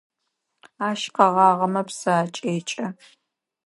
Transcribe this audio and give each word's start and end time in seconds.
Ащ 0.87 1.01
къэгъагъэмэ 1.15 1.81
псы 1.87 2.11
акӏекӏэ. 2.21 2.87